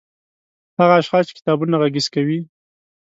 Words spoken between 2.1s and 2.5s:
کوي